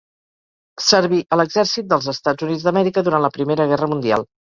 Serví 0.85 1.19
a 1.35 1.37
l'exèrcit 1.39 1.87
dels 1.91 2.07
Estats 2.13 2.47
Units 2.47 2.65
d'Amèrica 2.69 3.05
durant 3.09 3.23
la 3.27 3.31
Primera 3.37 3.69
Guerra 3.73 3.91
Mundial. 3.93 4.27